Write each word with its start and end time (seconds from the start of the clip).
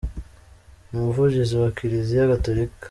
Umuvugizi 0.91 1.53
wa 1.61 1.69
Kiliziya 1.75 2.29
Gatolika 2.31 2.75